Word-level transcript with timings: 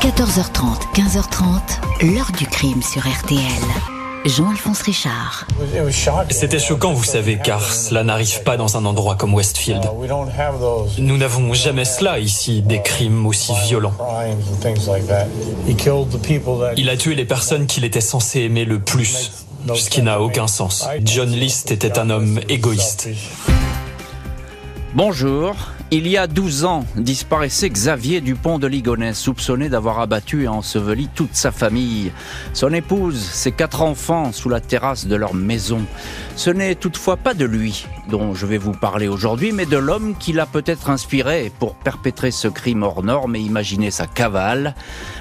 14h30, 0.00 0.94
15h30, 0.94 2.14
l'heure 2.14 2.30
du 2.38 2.46
crime 2.46 2.80
sur 2.82 3.02
RTL. 3.02 3.40
Jean-Alphonse 4.24 4.82
Richard. 4.82 5.44
C'était 6.30 6.60
choquant, 6.60 6.92
vous 6.92 7.02
savez, 7.02 7.38
car 7.42 7.60
cela 7.60 8.04
n'arrive 8.04 8.44
pas 8.44 8.56
dans 8.56 8.76
un 8.76 8.84
endroit 8.84 9.16
comme 9.16 9.34
Westfield. 9.34 9.82
Nous 10.98 11.16
n'avons 11.16 11.52
jamais 11.52 11.84
cela 11.84 12.20
ici, 12.20 12.62
des 12.62 12.80
crimes 12.80 13.26
aussi 13.26 13.52
violents. 13.66 13.94
Il 16.76 16.90
a 16.90 16.96
tué 16.96 17.16
les 17.16 17.24
personnes 17.24 17.66
qu'il 17.66 17.84
était 17.84 18.00
censé 18.00 18.42
aimer 18.42 18.64
le 18.64 18.78
plus, 18.78 19.32
ce 19.74 19.90
qui 19.90 20.02
n'a 20.02 20.20
aucun 20.20 20.46
sens. 20.46 20.86
John 21.02 21.30
List 21.32 21.72
était 21.72 21.98
un 21.98 22.08
homme 22.10 22.38
égoïste. 22.48 23.08
Bonjour. 24.94 25.56
Il 25.90 26.06
y 26.06 26.18
a 26.18 26.26
12 26.26 26.66
ans, 26.66 26.84
disparaissait 26.96 27.70
Xavier 27.70 28.20
Dupont 28.20 28.58
de 28.58 28.66
Ligonnès, 28.66 29.18
soupçonné 29.18 29.70
d'avoir 29.70 30.00
abattu 30.00 30.42
et 30.42 30.48
enseveli 30.48 31.08
toute 31.14 31.34
sa 31.34 31.50
famille, 31.50 32.12
son 32.52 32.74
épouse, 32.74 33.18
ses 33.18 33.52
quatre 33.52 33.80
enfants 33.80 34.30
sous 34.32 34.50
la 34.50 34.60
terrasse 34.60 35.06
de 35.06 35.16
leur 35.16 35.32
maison. 35.32 35.80
Ce 36.36 36.50
n'est 36.50 36.74
toutefois 36.74 37.16
pas 37.16 37.32
de 37.32 37.46
lui 37.46 37.86
dont 38.10 38.34
je 38.34 38.44
vais 38.44 38.58
vous 38.58 38.72
parler 38.72 39.08
aujourd'hui, 39.08 39.52
mais 39.52 39.64
de 39.64 39.78
l'homme 39.78 40.14
qui 40.18 40.34
l'a 40.34 40.46
peut-être 40.46 40.90
inspiré 40.90 41.50
pour 41.58 41.74
perpétrer 41.74 42.30
ce 42.32 42.48
crime 42.48 42.82
hors 42.82 43.02
norme 43.02 43.36
et 43.36 43.40
imaginer 43.40 43.90
sa 43.90 44.06
cavale. 44.06 44.74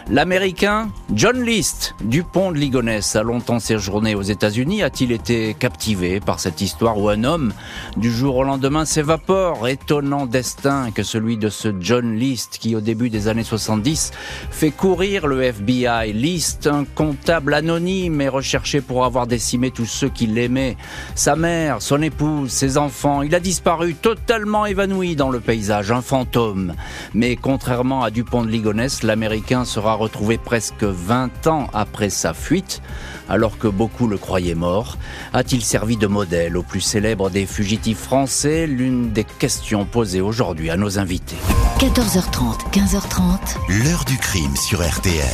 L'Américain 0.09 0.89
John 1.13 1.43
List, 1.43 1.95
Dupont 2.03 2.51
de 2.51 2.57
Ligonnès, 2.57 3.15
a 3.15 3.23
longtemps 3.23 3.59
séjourné 3.59 4.15
aux 4.15 4.21
États-Unis. 4.21 4.83
A-t-il 4.83 5.11
été 5.11 5.53
captivé 5.53 6.19
par 6.19 6.39
cette 6.39 6.61
histoire 6.61 6.97
où 6.97 7.09
un 7.09 7.23
homme, 7.23 7.53
du 7.97 8.11
jour 8.11 8.37
au 8.37 8.43
lendemain, 8.43 8.85
s'évapore 8.85 9.67
Étonnant 9.67 10.25
destin 10.25 10.56
que 10.95 11.03
celui 11.03 11.37
de 11.37 11.49
ce 11.49 11.73
John 11.79 12.15
List 12.15 12.57
qui, 12.59 12.75
au 12.75 12.81
début 12.81 13.09
des 13.09 13.27
années 13.27 13.43
70, 13.43 14.11
fait 14.49 14.71
courir 14.71 15.27
le 15.27 15.43
FBI. 15.43 16.11
List, 16.13 16.67
un 16.67 16.83
comptable 16.83 17.53
anonyme 17.53 18.19
et 18.21 18.27
recherché 18.27 18.81
pour 18.81 19.05
avoir 19.05 19.27
décimé 19.27 19.69
tous 19.69 19.85
ceux 19.85 20.09
qui 20.09 20.25
l'aimaient. 20.25 20.75
Sa 21.13 21.35
mère, 21.35 21.81
son 21.81 22.01
épouse, 22.01 22.49
ses 22.49 22.77
enfants. 22.77 23.21
Il 23.21 23.35
a 23.35 23.39
disparu 23.39 23.93
totalement 23.93 24.65
évanoui 24.65 25.15
dans 25.15 25.29
le 25.29 25.39
paysage, 25.39 25.91
un 25.91 26.01
fantôme. 26.01 26.73
Mais 27.13 27.35
contrairement 27.35 28.03
à 28.03 28.09
Dupont 28.09 28.43
de 28.43 28.49
Ligonnès, 28.49 29.03
l'Américain 29.03 29.63
sera 29.63 29.93
retrouvé 29.93 30.39
presque 30.39 30.83
20 30.83 31.47
ans 31.47 31.67
après 31.73 32.09
sa 32.09 32.33
fuite, 32.33 32.81
alors 33.29 33.59
que 33.59 33.67
beaucoup 33.67 34.07
le 34.07 34.17
croyaient 34.17 34.55
mort. 34.55 34.97
A-t-il 35.33 35.63
servi 35.63 35.97
de 35.97 36.07
modèle 36.07 36.57
au 36.57 36.63
plus 36.63 36.81
célèbre 36.81 37.29
des 37.29 37.45
fugitifs 37.45 37.99
français? 37.99 38.65
L'une 38.65 39.11
des 39.11 39.23
questions 39.23 39.85
posées 39.85 40.21
aujourd'hui 40.21 40.46
à 40.47 40.77
nos 40.77 40.97
invités. 40.97 41.35
14h30, 41.79 42.71
15h30. 42.71 43.83
L'heure 43.83 44.05
du 44.05 44.17
crime 44.17 44.55
sur 44.55 44.79
RTL. 44.81 45.25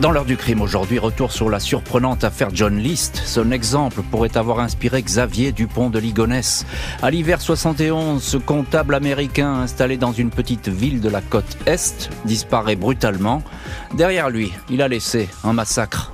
Dans 0.00 0.12
l'heure 0.12 0.24
du 0.24 0.36
crime 0.36 0.62
aujourd'hui, 0.62 1.00
retour 1.00 1.32
sur 1.32 1.50
la 1.50 1.58
surprenante 1.58 2.22
affaire 2.22 2.50
John 2.52 2.78
List. 2.78 3.20
Son 3.26 3.50
exemple 3.50 4.02
pourrait 4.02 4.36
avoir 4.36 4.60
inspiré 4.60 5.02
Xavier 5.02 5.50
Dupont 5.50 5.90
de 5.90 5.98
Ligonnès. 5.98 6.64
À 7.02 7.10
l'hiver 7.10 7.40
71, 7.40 8.22
ce 8.22 8.36
comptable 8.36 8.94
américain 8.94 9.52
installé 9.54 9.96
dans 9.96 10.12
une 10.12 10.30
petite 10.30 10.68
ville 10.68 11.00
de 11.00 11.08
la 11.08 11.20
côte 11.20 11.58
Est 11.66 12.08
disparaît 12.24 12.76
brutalement. 12.76 13.42
Derrière 13.94 14.30
lui, 14.30 14.52
il 14.70 14.82
a 14.82 14.88
laissé 14.88 15.28
un 15.42 15.52
massacre. 15.52 16.12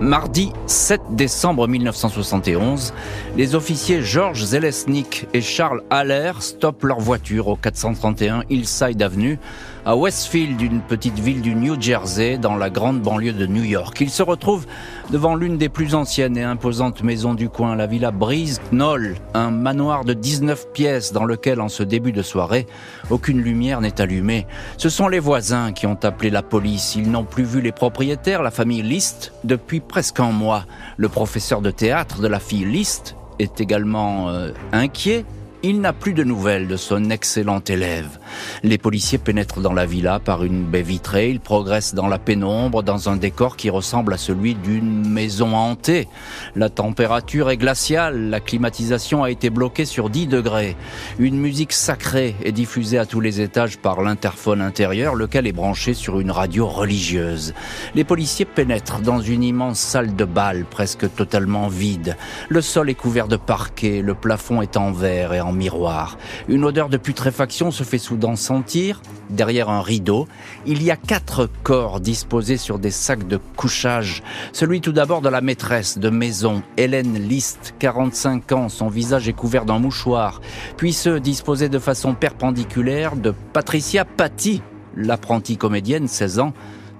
Mardi 0.00 0.50
7 0.66 0.98
décembre 1.10 1.68
1971, 1.68 2.94
les 3.36 3.54
officiers 3.54 4.00
Georges 4.00 4.44
Zelesnik 4.44 5.26
et 5.34 5.42
Charles 5.42 5.82
Haller 5.90 6.32
stoppent 6.40 6.84
leur 6.84 7.00
voiture 7.00 7.48
au 7.48 7.56
431 7.56 8.44
Hillside 8.48 9.02
Avenue 9.02 9.38
à 9.86 9.96
Westfield, 9.96 10.60
une 10.60 10.80
petite 10.80 11.18
ville 11.18 11.40
du 11.40 11.54
New 11.54 11.80
Jersey, 11.80 12.36
dans 12.36 12.56
la 12.56 12.68
grande 12.68 13.00
banlieue 13.00 13.32
de 13.32 13.46
New 13.46 13.64
York. 13.64 13.98
Il 14.00 14.10
se 14.10 14.22
retrouve 14.22 14.66
devant 15.10 15.34
l'une 15.34 15.56
des 15.56 15.68
plus 15.68 15.94
anciennes 15.94 16.36
et 16.36 16.42
imposantes 16.42 17.02
maisons 17.02 17.34
du 17.34 17.48
coin, 17.48 17.76
la 17.76 17.86
villa 17.86 18.10
Breeze 18.10 18.60
Knoll, 18.70 19.16
un 19.34 19.50
manoir 19.50 20.04
de 20.04 20.12
19 20.12 20.72
pièces 20.72 21.12
dans 21.12 21.24
lequel, 21.24 21.60
en 21.60 21.68
ce 21.68 21.82
début 21.82 22.12
de 22.12 22.22
soirée, 22.22 22.66
aucune 23.08 23.40
lumière 23.40 23.80
n'est 23.80 24.00
allumée. 24.00 24.46
Ce 24.76 24.88
sont 24.88 25.08
les 25.08 25.20
voisins 25.20 25.72
qui 25.72 25.86
ont 25.86 25.98
appelé 26.02 26.30
la 26.30 26.42
police. 26.42 26.94
Ils 26.96 27.10
n'ont 27.10 27.24
plus 27.24 27.44
vu 27.44 27.60
les 27.60 27.72
propriétaires, 27.72 28.42
la 28.42 28.50
famille 28.50 28.82
List, 28.82 29.32
depuis 29.44 29.80
presque 29.80 30.20
un 30.20 30.32
mois. 30.32 30.66
Le 30.98 31.08
professeur 31.08 31.62
de 31.62 31.70
théâtre 31.70 32.20
de 32.20 32.28
la 32.28 32.38
fille 32.38 32.66
List 32.66 33.16
est 33.38 33.60
également 33.60 34.28
euh, 34.28 34.52
inquiet 34.72 35.24
il 35.62 35.80
n'a 35.80 35.92
plus 35.92 36.14
de 36.14 36.24
nouvelles 36.24 36.68
de 36.68 36.76
son 36.76 37.10
excellent 37.10 37.60
élève. 37.68 38.18
Les 38.62 38.78
policiers 38.78 39.18
pénètrent 39.18 39.60
dans 39.60 39.72
la 39.72 39.86
villa 39.86 40.20
par 40.20 40.44
une 40.44 40.64
baie 40.64 40.82
vitrée, 40.82 41.30
ils 41.30 41.40
progressent 41.40 41.94
dans 41.94 42.08
la 42.08 42.18
pénombre, 42.18 42.82
dans 42.82 43.08
un 43.08 43.16
décor 43.16 43.56
qui 43.56 43.70
ressemble 43.70 44.12
à 44.12 44.18
celui 44.18 44.54
d'une 44.54 45.08
maison 45.08 45.54
hantée. 45.54 46.08
La 46.54 46.68
température 46.68 47.50
est 47.50 47.56
glaciale, 47.56 48.30
la 48.30 48.40
climatisation 48.40 49.22
a 49.22 49.30
été 49.30 49.50
bloquée 49.50 49.84
sur 49.84 50.10
10 50.10 50.26
degrés. 50.26 50.76
Une 51.18 51.38
musique 51.38 51.72
sacrée 51.72 52.36
est 52.44 52.52
diffusée 52.52 52.98
à 52.98 53.06
tous 53.06 53.20
les 53.20 53.40
étages 53.40 53.78
par 53.78 54.02
l'interphone 54.02 54.60
intérieur, 54.60 55.14
lequel 55.14 55.46
est 55.46 55.52
branché 55.52 55.94
sur 55.94 56.20
une 56.20 56.30
radio 56.30 56.66
religieuse. 56.66 57.54
Les 57.94 58.04
policiers 58.04 58.44
pénètrent 58.44 59.00
dans 59.00 59.20
une 59.20 59.42
immense 59.42 59.78
salle 59.78 60.14
de 60.14 60.24
bal, 60.24 60.64
presque 60.64 61.12
totalement 61.14 61.68
vide. 61.68 62.16
Le 62.48 62.60
sol 62.60 62.90
est 62.90 62.94
couvert 62.94 63.28
de 63.28 63.36
parquet, 63.36 64.02
le 64.02 64.14
plafond 64.14 64.62
est 64.62 64.76
en 64.76 64.92
verre 64.92 65.32
et 65.32 65.40
en 65.40 65.52
miroir. 65.52 66.18
Une 66.48 66.64
odeur 66.64 66.88
de 66.88 66.96
putréfaction 66.96 67.70
se 67.70 67.84
fait 67.84 67.98
soudain 67.98 68.19
sentir. 68.36 69.02
Derrière 69.28 69.68
un 69.68 69.80
rideau, 69.80 70.26
il 70.66 70.82
y 70.82 70.90
a 70.90 70.96
quatre 70.96 71.48
corps 71.62 72.00
disposés 72.00 72.56
sur 72.56 72.78
des 72.78 72.90
sacs 72.90 73.28
de 73.28 73.38
couchage. 73.56 74.22
Celui 74.52 74.80
tout 74.80 74.92
d'abord 74.92 75.20
de 75.20 75.28
la 75.28 75.40
maîtresse 75.40 75.98
de 75.98 76.10
maison, 76.10 76.62
Hélène 76.76 77.14
List, 77.14 77.74
45 77.78 78.52
ans, 78.52 78.68
son 78.68 78.88
visage 78.88 79.28
est 79.28 79.32
couvert 79.32 79.64
d'un 79.64 79.78
mouchoir. 79.78 80.40
Puis 80.76 80.92
ceux 80.92 81.20
disposés 81.20 81.68
de 81.68 81.78
façon 81.78 82.14
perpendiculaire 82.14 83.16
de 83.16 83.32
Patricia 83.52 84.04
Paty, 84.04 84.62
l'apprentie 84.96 85.56
comédienne, 85.56 86.08
16 86.08 86.38
ans, 86.40 86.52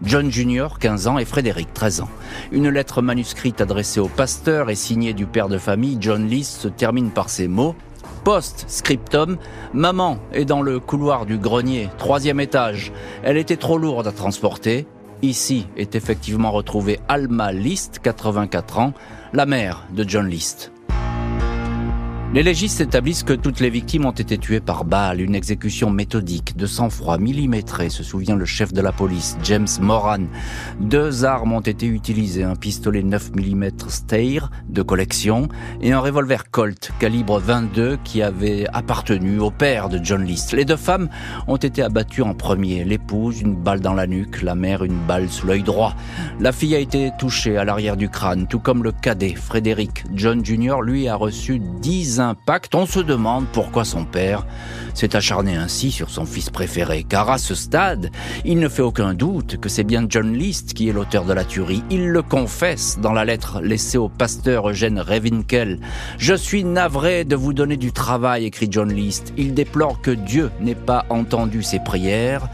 John 0.02 0.30
Junior, 0.30 0.78
15 0.78 1.08
ans, 1.08 1.18
et 1.18 1.24
Frédéric, 1.24 1.74
13 1.74 2.02
ans. 2.02 2.08
Une 2.52 2.68
lettre 2.68 3.02
manuscrite 3.02 3.60
adressée 3.60 4.00
au 4.00 4.08
pasteur 4.08 4.70
et 4.70 4.74
signée 4.74 5.12
du 5.12 5.26
père 5.26 5.48
de 5.48 5.58
famille, 5.58 5.98
John 6.00 6.26
List, 6.26 6.60
se 6.60 6.68
termine 6.68 7.10
par 7.10 7.28
ces 7.28 7.48
mots. 7.48 7.74
Post-scriptum, 8.24 9.38
maman 9.72 10.18
est 10.32 10.44
dans 10.44 10.62
le 10.62 10.78
couloir 10.78 11.26
du 11.26 11.38
grenier, 11.38 11.88
troisième 11.98 12.40
étage. 12.40 12.92
Elle 13.22 13.36
était 13.36 13.56
trop 13.56 13.78
lourde 13.78 14.06
à 14.06 14.12
transporter. 14.12 14.86
Ici 15.22 15.66
est 15.76 15.94
effectivement 15.94 16.50
retrouvée 16.50 17.00
Alma 17.08 17.52
List, 17.52 17.98
84 18.02 18.78
ans, 18.78 18.92
la 19.32 19.46
mère 19.46 19.86
de 19.92 20.08
John 20.08 20.28
List. 20.28 20.72
Les 22.32 22.44
légistes 22.44 22.80
établissent 22.80 23.24
que 23.24 23.32
toutes 23.32 23.58
les 23.58 23.70
victimes 23.70 24.06
ont 24.06 24.12
été 24.12 24.38
tuées 24.38 24.60
par 24.60 24.84
balle, 24.84 25.20
une 25.20 25.34
exécution 25.34 25.90
méthodique, 25.90 26.56
de 26.56 26.64
sang-froid, 26.64 27.18
millimétré, 27.18 27.88
se 27.88 28.04
souvient 28.04 28.36
le 28.36 28.44
chef 28.44 28.72
de 28.72 28.80
la 28.80 28.92
police, 28.92 29.36
James 29.42 29.66
Moran. 29.80 30.26
Deux 30.78 31.24
armes 31.24 31.54
ont 31.54 31.60
été 31.60 31.86
utilisées, 31.86 32.44
un 32.44 32.54
pistolet 32.54 33.02
9 33.02 33.32
mm 33.34 33.70
Steyr 33.88 34.48
de 34.68 34.80
collection 34.82 35.48
et 35.80 35.90
un 35.90 35.98
revolver 35.98 36.52
Colt 36.52 36.92
calibre 37.00 37.40
22 37.40 37.98
qui 38.04 38.22
avait 38.22 38.64
appartenu 38.72 39.40
au 39.40 39.50
père 39.50 39.88
de 39.88 39.98
John 40.00 40.22
List. 40.22 40.52
Les 40.52 40.64
deux 40.64 40.76
femmes 40.76 41.08
ont 41.48 41.56
été 41.56 41.82
abattues 41.82 42.22
en 42.22 42.34
premier, 42.34 42.84
l'épouse 42.84 43.40
une 43.40 43.56
balle 43.56 43.80
dans 43.80 43.94
la 43.94 44.06
nuque, 44.06 44.42
la 44.42 44.54
mère 44.54 44.84
une 44.84 45.04
balle 45.08 45.28
sous 45.28 45.48
l'œil 45.48 45.64
droit. 45.64 45.96
La 46.38 46.52
fille 46.52 46.76
a 46.76 46.78
été 46.78 47.10
touchée 47.18 47.56
à 47.56 47.64
l'arrière 47.64 47.96
du 47.96 48.08
crâne, 48.08 48.46
tout 48.46 48.60
comme 48.60 48.84
le 48.84 48.92
cadet, 48.92 49.34
Frédéric. 49.34 50.04
John 50.14 50.44
Jr. 50.44 50.76
lui 50.84 51.08
a 51.08 51.16
reçu 51.16 51.58
10 51.58 52.19
on 52.74 52.86
se 52.86 53.00
demande 53.00 53.46
pourquoi 53.52 53.84
son 53.84 54.04
père 54.04 54.46
s'est 54.94 55.16
acharné 55.16 55.56
ainsi 55.56 55.90
sur 55.90 56.10
son 56.10 56.24
fils 56.24 56.50
préféré. 56.50 57.04
Car 57.08 57.30
à 57.30 57.38
ce 57.38 57.54
stade, 57.54 58.10
il 58.44 58.58
ne 58.58 58.68
fait 58.68 58.82
aucun 58.82 59.14
doute 59.14 59.58
que 59.58 59.68
c'est 59.68 59.84
bien 59.84 60.06
John 60.08 60.32
List 60.32 60.74
qui 60.74 60.88
est 60.88 60.92
l'auteur 60.92 61.24
de 61.24 61.32
la 61.32 61.44
tuerie. 61.44 61.82
Il 61.90 62.08
le 62.08 62.22
confesse 62.22 62.98
dans 63.00 63.12
la 63.12 63.24
lettre 63.24 63.60
laissée 63.60 63.98
au 63.98 64.08
pasteur 64.08 64.68
Eugène 64.68 65.00
Revinkel. 65.00 65.80
Je 66.18 66.34
suis 66.34 66.64
navré 66.64 67.24
de 67.24 67.36
vous 67.36 67.52
donner 67.52 67.76
du 67.76 67.92
travail, 67.92 68.44
écrit 68.44 68.68
John 68.70 68.92
List. 68.92 69.32
Il 69.36 69.54
déplore 69.54 70.00
que 70.00 70.10
Dieu 70.10 70.50
n'ait 70.60 70.74
pas 70.74 71.06
entendu 71.08 71.62
ses 71.62 71.80
prières. 71.80 72.48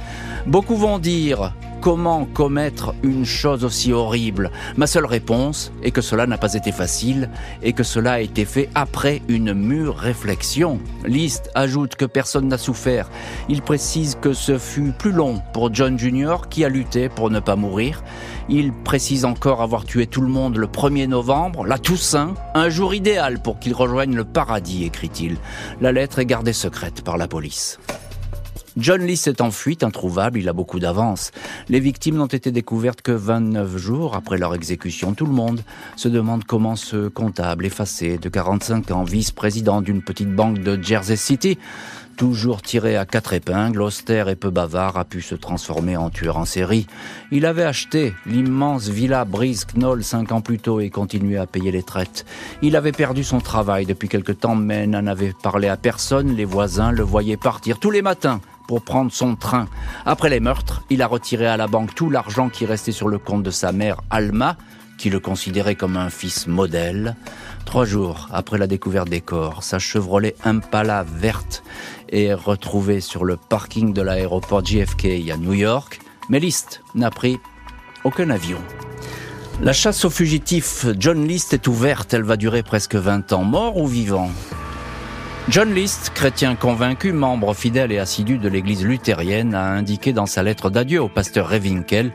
Beaucoup 0.46 0.76
vont 0.76 0.98
dire 0.98 1.52
comment 1.80 2.24
commettre 2.24 2.94
une 3.02 3.24
chose 3.24 3.64
aussi 3.64 3.92
horrible? 3.92 4.50
Ma 4.76 4.86
seule 4.86 5.06
réponse 5.06 5.72
est 5.82 5.90
que 5.90 6.00
cela 6.00 6.26
n'a 6.26 6.38
pas 6.38 6.54
été 6.54 6.72
facile 6.72 7.30
et 7.62 7.72
que 7.72 7.82
cela 7.82 8.14
a 8.14 8.20
été 8.20 8.44
fait 8.44 8.68
après 8.74 9.22
une 9.28 9.54
mûre 9.54 9.96
réflexion. 9.96 10.78
List 11.04 11.50
ajoute 11.54 11.96
que 11.96 12.04
personne 12.04 12.48
n'a 12.48 12.58
souffert. 12.58 13.08
Il 13.48 13.62
précise 13.62 14.16
que 14.20 14.32
ce 14.32 14.58
fut 14.58 14.92
plus 14.92 15.12
long 15.12 15.42
pour 15.52 15.72
John 15.74 15.98
Jr. 15.98 16.48
qui 16.50 16.64
a 16.64 16.68
lutté 16.68 17.08
pour 17.08 17.30
ne 17.30 17.40
pas 17.40 17.56
mourir. 17.56 18.02
Il 18.48 18.72
précise 18.72 19.24
encore 19.24 19.62
avoir 19.62 19.84
tué 19.84 20.06
tout 20.06 20.20
le 20.20 20.28
monde 20.28 20.56
le 20.56 20.66
1er 20.66 21.06
novembre, 21.06 21.66
la 21.66 21.78
Toussaint, 21.78 22.34
un 22.54 22.68
jour 22.68 22.94
idéal 22.94 23.40
pour 23.40 23.58
qu'il 23.58 23.74
rejoigne 23.74 24.14
le 24.14 24.24
paradis, 24.24 24.84
écrit-il. 24.84 25.36
La 25.80 25.92
lettre 25.92 26.20
est 26.20 26.26
gardée 26.26 26.52
secrète 26.52 27.02
par 27.02 27.16
la 27.16 27.28
police. 27.28 27.78
John 28.76 29.06
List 29.06 29.26
est 29.26 29.40
en 29.40 29.50
fuite, 29.50 29.82
introuvable, 29.82 30.38
il 30.38 30.48
a 30.48 30.52
beaucoup 30.52 30.78
d'avance. 30.78 31.30
Les 31.68 31.80
victimes 31.80 32.16
n'ont 32.16 32.26
été 32.26 32.52
découvertes 32.52 33.00
que 33.00 33.12
29 33.12 33.76
jours 33.78 34.14
après 34.14 34.36
leur 34.36 34.54
exécution. 34.54 35.14
Tout 35.14 35.24
le 35.24 35.32
monde 35.32 35.62
se 35.96 36.08
demande 36.08 36.44
comment 36.44 36.76
ce 36.76 37.08
comptable 37.08 37.64
effacé 37.64 38.18
de 38.18 38.28
45 38.28 38.90
ans, 38.90 39.04
vice-président 39.04 39.80
d'une 39.80 40.02
petite 40.02 40.34
banque 40.34 40.58
de 40.58 40.78
Jersey 40.82 41.16
City, 41.16 41.58
Toujours 42.16 42.62
tiré 42.62 42.96
à 42.96 43.04
quatre 43.04 43.34
épingles, 43.34 43.82
austère 43.82 44.30
et 44.30 44.36
peu 44.36 44.48
bavard, 44.48 44.96
a 44.96 45.04
pu 45.04 45.20
se 45.20 45.34
transformer 45.34 45.98
en 45.98 46.08
tueur 46.08 46.38
en 46.38 46.46
série. 46.46 46.86
Il 47.30 47.44
avait 47.44 47.64
acheté 47.64 48.14
l'immense 48.24 48.88
villa 48.88 49.26
Brise 49.26 49.66
Knoll 49.74 50.02
cinq 50.02 50.32
ans 50.32 50.40
plus 50.40 50.58
tôt 50.58 50.80
et 50.80 50.88
continuait 50.88 51.36
à 51.36 51.46
payer 51.46 51.70
les 51.70 51.82
traites. 51.82 52.24
Il 52.62 52.74
avait 52.74 52.92
perdu 52.92 53.22
son 53.22 53.40
travail 53.40 53.84
depuis 53.84 54.08
quelque 54.08 54.32
temps, 54.32 54.54
mais 54.54 54.86
n'en 54.86 55.06
avait 55.06 55.34
parlé 55.42 55.68
à 55.68 55.76
personne. 55.76 56.34
Les 56.34 56.46
voisins 56.46 56.90
le 56.90 57.02
voyaient 57.02 57.36
partir 57.36 57.78
tous 57.78 57.90
les 57.90 58.00
matins 58.00 58.40
pour 58.66 58.82
prendre 58.82 59.12
son 59.12 59.36
train. 59.36 59.68
Après 60.04 60.30
les 60.30 60.40
meurtres, 60.40 60.82
il 60.90 61.02
a 61.02 61.06
retiré 61.06 61.46
à 61.46 61.56
la 61.56 61.66
banque 61.66 61.94
tout 61.94 62.10
l'argent 62.10 62.48
qui 62.48 62.66
restait 62.66 62.92
sur 62.92 63.08
le 63.08 63.18
compte 63.18 63.42
de 63.42 63.50
sa 63.50 63.72
mère, 63.72 64.00
Alma, 64.10 64.56
qui 64.98 65.10
le 65.10 65.20
considérait 65.20 65.74
comme 65.74 65.96
un 65.96 66.10
fils 66.10 66.46
modèle. 66.46 67.16
Trois 67.64 67.84
jours 67.84 68.28
après 68.32 68.58
la 68.58 68.66
découverte 68.66 69.08
des 69.08 69.20
corps, 69.20 69.62
sa 69.62 69.78
Chevrolet 69.78 70.34
Impala 70.44 71.04
verte 71.04 71.62
est 72.08 72.32
retrouvée 72.32 73.00
sur 73.00 73.24
le 73.24 73.36
parking 73.36 73.92
de 73.92 74.02
l'aéroport 74.02 74.64
JFK 74.64 75.30
à 75.32 75.36
New 75.36 75.52
York. 75.52 76.00
Mais 76.28 76.40
List 76.40 76.80
n'a 76.94 77.10
pris 77.10 77.38
aucun 78.04 78.30
avion. 78.30 78.58
La 79.60 79.72
chasse 79.72 80.04
aux 80.04 80.10
fugitifs 80.10 80.86
John 80.98 81.26
List 81.26 81.54
est 81.54 81.66
ouverte, 81.66 82.12
elle 82.12 82.22
va 82.22 82.36
durer 82.36 82.62
presque 82.62 82.94
20 82.94 83.32
ans, 83.32 83.44
mort 83.44 83.78
ou 83.78 83.86
vivant? 83.86 84.30
John 85.48 85.72
List, 85.72 86.10
chrétien 86.12 86.56
convaincu, 86.56 87.12
membre 87.12 87.54
fidèle 87.54 87.92
et 87.92 87.98
assidu 87.98 88.36
de 88.36 88.48
l'église 88.48 88.84
luthérienne, 88.84 89.54
a 89.54 89.62
indiqué 89.62 90.12
dans 90.12 90.26
sa 90.26 90.42
lettre 90.42 90.70
d'adieu 90.70 91.00
au 91.00 91.08
pasteur 91.08 91.48
Revinkel 91.48 92.10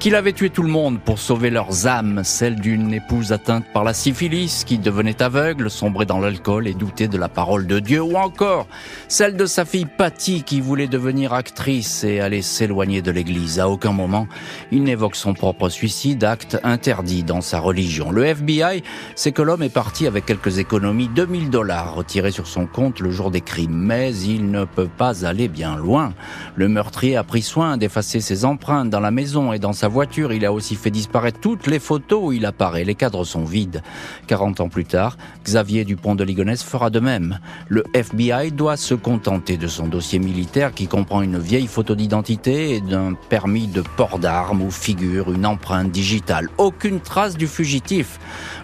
qu'il 0.00 0.14
avait 0.14 0.32
tué 0.32 0.48
tout 0.48 0.62
le 0.62 0.70
monde 0.70 0.98
pour 0.98 1.18
sauver 1.18 1.50
leurs 1.50 1.86
âmes, 1.86 2.22
celle 2.24 2.56
d'une 2.56 2.94
épouse 2.94 3.32
atteinte 3.32 3.66
par 3.74 3.84
la 3.84 3.92
syphilis 3.92 4.64
qui 4.64 4.78
devenait 4.78 5.22
aveugle, 5.22 5.70
sombrait 5.70 6.06
dans 6.06 6.18
l'alcool 6.18 6.66
et 6.66 6.72
doutait 6.72 7.06
de 7.06 7.18
la 7.18 7.28
parole 7.28 7.66
de 7.66 7.80
Dieu, 7.80 8.00
ou 8.00 8.16
encore 8.16 8.66
celle 9.08 9.36
de 9.36 9.44
sa 9.44 9.66
fille 9.66 9.84
Patty 9.84 10.42
qui 10.42 10.62
voulait 10.62 10.86
devenir 10.86 11.34
actrice 11.34 12.02
et 12.02 12.20
aller 12.20 12.40
s'éloigner 12.40 13.02
de 13.02 13.10
l'église. 13.10 13.60
À 13.60 13.68
aucun 13.68 13.92
moment, 13.92 14.26
il 14.72 14.84
n'évoque 14.84 15.16
son 15.16 15.34
propre 15.34 15.68
suicide, 15.68 16.24
acte 16.24 16.58
interdit 16.64 17.22
dans 17.22 17.42
sa 17.42 17.60
religion. 17.60 18.10
Le 18.10 18.24
FBI 18.24 18.82
sait 19.16 19.32
que 19.32 19.42
l'homme 19.42 19.62
est 19.62 19.68
parti 19.68 20.06
avec 20.06 20.24
quelques 20.24 20.58
économies, 20.58 21.08
2000 21.08 21.50
dollars 21.50 21.94
retirés 21.94 22.32
sur 22.32 22.46
son 22.46 22.66
compte 22.66 23.00
le 23.00 23.10
jour 23.10 23.30
des 23.30 23.42
crimes, 23.42 23.76
mais 23.76 24.16
il 24.16 24.50
ne 24.50 24.64
peut 24.64 24.88
pas 24.88 25.26
aller 25.26 25.48
bien 25.48 25.76
loin. 25.76 26.14
Le 26.54 26.68
meurtrier 26.68 27.16
a 27.16 27.22
pris 27.22 27.42
soin 27.42 27.76
d'effacer 27.76 28.20
ses 28.20 28.46
empreintes 28.46 28.88
dans 28.88 29.00
la 29.00 29.10
maison 29.10 29.52
et 29.52 29.58
dans 29.58 29.74
sa 29.74 29.89
voiture, 29.90 30.32
il 30.32 30.46
a 30.46 30.52
aussi 30.52 30.76
fait 30.76 30.90
disparaître 30.90 31.40
toutes 31.40 31.66
les 31.66 31.78
photos 31.78 32.20
où 32.22 32.32
il 32.32 32.46
apparaît. 32.46 32.84
Les 32.84 32.94
cadres 32.94 33.24
sont 33.24 33.44
vides. 33.44 33.82
40 34.26 34.60
ans 34.60 34.68
plus 34.68 34.84
tard, 34.86 35.18
Xavier 35.44 35.84
Dupont 35.84 36.14
de 36.14 36.24
Ligonnès 36.24 36.62
fera 36.62 36.88
de 36.88 37.00
même. 37.00 37.38
Le 37.68 37.84
FBI 37.92 38.52
doit 38.52 38.76
se 38.76 38.94
contenter 38.94 39.56
de 39.56 39.66
son 39.66 39.88
dossier 39.88 40.18
militaire 40.18 40.72
qui 40.72 40.86
comprend 40.86 41.20
une 41.22 41.38
vieille 41.38 41.66
photo 41.66 41.94
d'identité 41.94 42.76
et 42.76 42.80
d'un 42.80 43.14
permis 43.28 43.66
de 43.66 43.82
port 43.96 44.18
d'armes 44.18 44.62
où 44.62 44.70
figure 44.70 45.32
une 45.32 45.44
empreinte 45.44 45.90
digitale. 45.90 46.48
Aucune 46.56 47.00
trace 47.00 47.36
du 47.36 47.46
fugitif. 47.46 48.18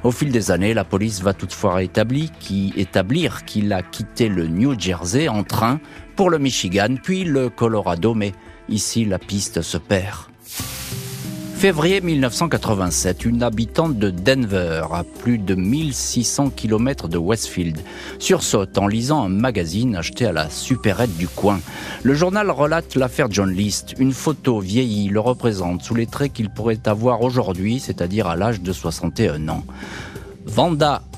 Au 0.04 0.12
fil 0.12 0.30
des 0.30 0.50
années, 0.50 0.74
la 0.74 0.84
police 0.84 1.22
va 1.22 1.34
toutefois 1.34 1.82
établir 1.82 2.30
qu'il 3.44 3.72
a 3.72 3.82
quitté 3.82 4.28
le 4.28 4.46
New 4.46 4.78
Jersey 4.78 5.28
en 5.28 5.42
train 5.42 5.80
pour 6.14 6.30
le 6.30 6.38
Michigan, 6.38 6.96
puis 7.02 7.24
le 7.24 7.50
Colorado, 7.50 8.14
mais 8.14 8.32
ici 8.68 9.04
la 9.04 9.18
piste 9.18 9.62
se 9.62 9.76
perd. 9.76 10.35
Février 11.66 12.00
1987, 12.00 13.24
une 13.24 13.42
habitante 13.42 13.98
de 13.98 14.10
Denver, 14.10 14.84
à 14.92 15.02
plus 15.02 15.36
de 15.36 15.56
1600 15.56 16.50
km 16.50 17.08
de 17.08 17.18
Westfield, 17.18 17.80
sursaute 18.20 18.78
en 18.78 18.86
lisant 18.86 19.24
un 19.24 19.28
magazine 19.28 19.96
acheté 19.96 20.26
à 20.26 20.32
la 20.32 20.48
supérette 20.48 21.16
du 21.16 21.26
coin. 21.26 21.58
Le 22.04 22.14
journal 22.14 22.52
relate 22.52 22.94
l'affaire 22.94 23.26
John 23.32 23.50
List. 23.50 23.96
Une 23.98 24.12
photo 24.12 24.60
vieillie 24.60 25.08
le 25.08 25.18
représente 25.18 25.82
sous 25.82 25.96
les 25.96 26.06
traits 26.06 26.34
qu'il 26.34 26.50
pourrait 26.50 26.78
avoir 26.84 27.22
aujourd'hui, 27.22 27.80
c'est-à-dire 27.80 28.28
à, 28.28 28.36
l'âge 28.36 28.60
de 28.60 28.72
61 28.72 29.48
ans. 29.48 29.64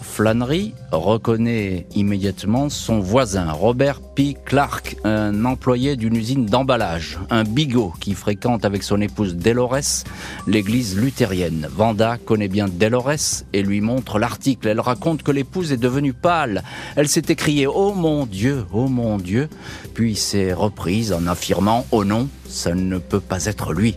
Flannery 0.03 0.75
reconnaît 0.91 1.87
immédiatement 1.95 2.69
son 2.69 3.01
voisin, 3.01 3.53
Robert 3.53 4.01
P. 4.01 4.37
Clark, 4.45 4.97
un 5.05 5.45
employé 5.45 5.97
d'une 5.97 6.17
usine 6.17 6.47
d'emballage, 6.47 7.19
un 7.31 7.45
bigot 7.45 7.93
qui 8.01 8.15
fréquente 8.15 8.65
avec 8.65 8.83
son 8.83 9.01
épouse 9.01 9.37
Delores 9.37 10.05
l'église 10.47 10.97
luthérienne. 10.97 11.69
Vanda 11.71 12.19
connaît 12.25 12.49
bien 12.49 12.67
Delores 12.69 13.45
et 13.53 13.63
lui 13.63 13.81
montre 13.81 14.19
l'article. 14.19 14.69
Elle 14.69 14.81
raconte 14.81 15.23
que 15.23 15.33
l'épouse 15.33 15.73
est 15.73 15.77
devenue 15.77 16.13
pâle. 16.13 16.63
Elle 16.97 17.09
s'est 17.09 17.23
écriée 17.29 17.67
«Oh 17.69 17.93
mon 17.95 18.27
Dieu, 18.27 18.65
oh 18.73 18.89
mon 18.89 19.19
Dieu!» 19.19 19.49
puis 19.95 20.17
s'est 20.17 20.53
reprise 20.53 21.13
en 21.13 21.27
affirmant 21.27 21.87
«Oh 21.93 22.05
non, 22.05 22.29
ça 22.49 22.75
ne 22.75 22.99
peut 22.99 23.21
pas 23.21 23.45
être 23.47 23.73
lui!» 23.73 23.97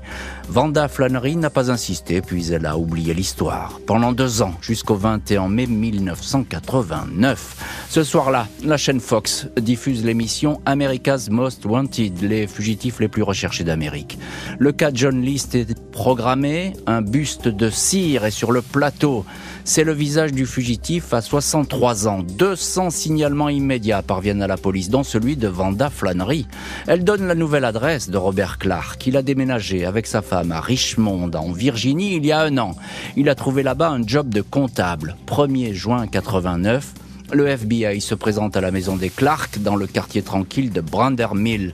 Vanda 0.49 0.89
Flannery 0.89 1.37
n'a 1.37 1.49
pas 1.49 1.71
insisté, 1.71 2.21
puis 2.21 2.51
elle 2.51 2.65
a 2.65 2.77
oublié 2.77 3.13
l'histoire. 3.13 3.79
Pendant 3.87 4.11
deux 4.11 4.41
ans, 4.41 4.53
jusqu'au 4.61 4.95
21 4.95 5.47
mai 5.47 5.65
1989. 5.91 7.87
Ce 7.89 8.03
soir-là, 8.03 8.47
la 8.63 8.77
chaîne 8.77 8.99
Fox 8.99 9.47
diffuse 9.57 10.03
l'émission 10.05 10.61
America's 10.65 11.29
Most 11.29 11.65
Wanted, 11.65 12.21
les 12.21 12.47
fugitifs 12.47 12.99
les 12.99 13.07
plus 13.07 13.23
recherchés 13.23 13.63
d'Amérique. 13.63 14.17
Le 14.59 14.71
cas 14.71 14.91
John 14.93 15.21
List 15.21 15.55
est 15.55 15.77
programmé, 15.91 16.73
un 16.87 17.01
buste 17.01 17.47
de 17.47 17.69
cire 17.69 18.25
est 18.25 18.31
sur 18.31 18.51
le 18.51 18.61
plateau. 18.61 19.25
C'est 19.63 19.83
le 19.83 19.93
visage 19.93 20.31
du 20.31 20.45
fugitif 20.45 21.13
à 21.13 21.21
63 21.21 22.07
ans. 22.07 22.23
200 22.23 22.89
signalements 22.89 23.49
immédiats 23.49 24.01
parviennent 24.01 24.41
à 24.41 24.47
la 24.47 24.57
police, 24.57 24.89
dont 24.89 25.03
celui 25.03 25.37
de 25.37 25.47
Vanda 25.47 25.89
Flannery. 25.89 26.47
Elle 26.87 27.03
donne 27.03 27.27
la 27.27 27.35
nouvelle 27.35 27.65
adresse 27.65 28.09
de 28.09 28.17
Robert 28.17 28.57
Clark. 28.57 29.05
Il 29.05 29.17
a 29.17 29.21
déménagé 29.21 29.85
avec 29.85 30.07
sa 30.07 30.21
femme 30.21 30.51
à 30.51 30.61
Richmond, 30.61 31.31
en 31.35 31.51
Virginie, 31.51 32.15
il 32.15 32.25
y 32.25 32.31
a 32.31 32.41
un 32.41 32.57
an. 32.57 32.75
Il 33.15 33.29
a 33.29 33.35
trouvé 33.35 33.61
là-bas 33.61 33.89
un 33.89 34.05
job 34.05 34.29
de 34.29 34.41
comptable. 34.41 35.15
1er 35.27 35.73
juin 35.81 36.07
89, 36.07 36.93
le 37.33 37.47
FBI 37.47 38.01
se 38.01 38.15
présente 38.15 38.57
à 38.57 38.61
la 38.61 38.71
maison 38.71 38.95
des 38.95 39.09
Clark 39.09 39.59
dans 39.59 39.75
le 39.75 39.87
quartier 39.87 40.21
tranquille 40.21 40.71
de 40.71 40.81
Brandermill. 40.81 41.73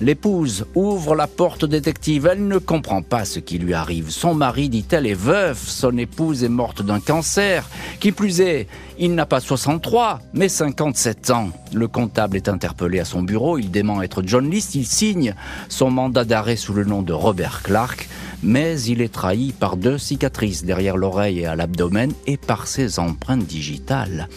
L'épouse 0.00 0.66
ouvre 0.74 1.14
la 1.14 1.26
porte 1.26 1.64
détective. 1.64 2.28
Elle 2.30 2.46
ne 2.46 2.58
comprend 2.58 3.02
pas 3.02 3.24
ce 3.24 3.38
qui 3.38 3.58
lui 3.58 3.74
arrive. 3.74 4.10
Son 4.10 4.34
mari, 4.34 4.68
dit-elle, 4.68 5.06
est 5.06 5.14
veuf. 5.14 5.66
Son 5.68 5.96
épouse 5.96 6.44
est 6.44 6.48
morte 6.48 6.82
d'un 6.82 7.00
cancer. 7.00 7.68
Qui 8.00 8.12
plus 8.12 8.40
est, 8.40 8.66
il 8.98 9.14
n'a 9.14 9.26
pas 9.26 9.40
63, 9.40 10.20
mais 10.34 10.48
57 10.48 11.30
ans. 11.30 11.50
Le 11.72 11.88
comptable 11.88 12.36
est 12.36 12.48
interpellé 12.48 13.00
à 13.00 13.04
son 13.04 13.22
bureau. 13.22 13.58
Il 13.58 13.70
dément 13.70 14.02
être 14.02 14.22
John 14.24 14.50
List. 14.50 14.74
Il 14.74 14.86
signe 14.86 15.34
son 15.68 15.90
mandat 15.90 16.24
d'arrêt 16.24 16.56
sous 16.56 16.74
le 16.74 16.84
nom 16.84 17.02
de 17.02 17.12
Robert 17.12 17.62
Clark 17.62 18.08
mais 18.42 18.80
il 18.82 19.00
est 19.00 19.12
trahi 19.12 19.52
par 19.52 19.76
deux 19.76 19.98
cicatrices 19.98 20.64
derrière 20.64 20.96
l'oreille 20.96 21.40
et 21.40 21.46
à 21.46 21.56
l'abdomen 21.56 22.12
et 22.26 22.36
par 22.36 22.66
ses 22.66 22.98
empreintes 22.98 23.46
digitales. 23.46 24.28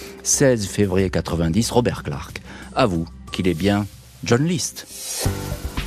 16 0.59 0.67
février 0.67 1.09
90, 1.09 1.71
Robert 1.71 2.03
Clark 2.03 2.41
avoue 2.75 3.07
qu'il 3.31 3.47
est 3.47 3.53
bien 3.53 3.87
John 4.25 4.45
List. 4.45 4.87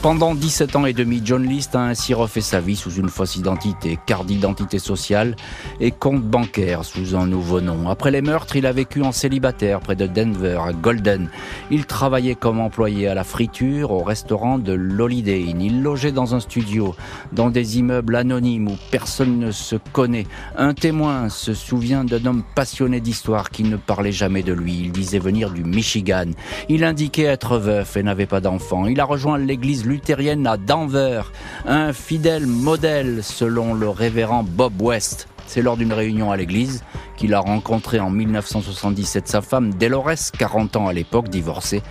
Pendant 0.03 0.35
17 0.35 0.75
ans 0.75 0.85
et 0.85 0.95
demi, 0.95 1.23
John 1.25 1.45
List 1.45 1.77
a 1.77 1.83
ainsi 1.83 2.13
refait 2.13 2.41
sa 2.41 2.59
vie 2.59 2.75
sous 2.75 2.91
une 2.91 3.09
fausse 3.09 3.37
identité, 3.37 4.01
carte 4.05 4.27
d'identité 4.27 4.81
sociale 4.81 5.37
et 5.79 5.93
compte 5.93 6.25
bancaire 6.25 6.85
sous 6.85 7.15
un 7.15 7.29
nouveau 7.29 7.61
nom. 7.61 7.89
Après 7.89 8.11
les 8.11 8.21
meurtres, 8.21 8.57
il 8.57 8.67
a 8.67 8.73
vécu 8.73 9.03
en 9.03 9.13
célibataire 9.13 9.79
près 9.79 9.95
de 9.95 10.09
Denver, 10.09 10.59
à 10.67 10.73
Golden. 10.73 11.29
Il 11.71 11.87
travaillait 11.87 12.35
comme 12.35 12.59
employé 12.59 13.07
à 13.07 13.15
la 13.15 13.23
friture 13.23 13.93
au 13.93 14.03
restaurant 14.03 14.59
de 14.59 14.73
l'Holiday. 14.73 15.41
Il 15.41 15.85
logeait 15.85 16.11
dans 16.11 16.35
un 16.35 16.41
studio, 16.41 16.97
dans 17.33 17.51
des 17.51 17.79
immeubles 17.79 18.17
anonymes 18.17 18.67
où 18.67 18.77
personne 18.91 19.39
ne 19.39 19.53
se 19.53 19.77
connaît. 19.93 20.27
Un 20.57 20.75
témoin 20.75 21.29
se 21.29 21.55
souvient 21.55 22.03
d'un 22.03 22.27
homme 22.27 22.43
passionné 22.57 22.99
d'histoire 22.99 23.51
qui 23.51 23.63
ne 23.63 23.77
parlait 23.77 24.11
jamais 24.11 24.43
de 24.43 24.53
lui. 24.53 24.81
Il 24.81 24.91
disait 24.91 25.21
venir 25.21 25.53
du 25.53 25.63
Michigan. 25.63 26.33
Il 26.69 26.83
indiquait 26.83 27.23
être 27.23 27.59
veuf 27.59 27.97
et 27.97 28.03
n'avait 28.03 28.27
pas 28.27 28.41
d'enfant. 28.41 28.87
Il 28.87 28.99
a 28.99 29.05
rejoint 29.05 29.39
l'église 29.39 29.92
luthérienne 29.93 30.47
à 30.47 30.57
Denver, 30.57 31.23
un 31.67 31.93
fidèle 31.93 32.47
modèle 32.47 33.23
selon 33.23 33.75
le 33.75 33.91
révérend 33.91 34.43
Bob 34.43 34.81
West. 34.81 35.29
C'est 35.47 35.61
lors 35.61 35.77
d'une 35.77 35.93
réunion 35.93 36.31
à 36.31 36.37
l'église 36.39 36.83
qu'il 37.19 37.35
a 37.35 37.41
rencontré 37.41 38.01
en 38.01 38.09
1977 38.09 39.29
sa 39.29 39.43
femme 39.43 39.75
Delores, 39.75 40.33
40 40.39 40.77
ans 40.77 40.89
à 40.89 40.95
l'époque, 40.95 41.29
divorcée. 41.29 41.83